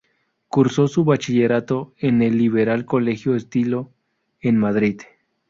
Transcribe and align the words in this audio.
Cursó 0.47 0.87
su 0.87 1.03
bachillerato 1.05 1.93
en 1.99 2.23
el 2.23 2.35
liberal 2.39 2.85
Colegio 2.85 3.35
Estilo, 3.35 3.91
en 4.39 4.57
Madrid. 4.57 5.01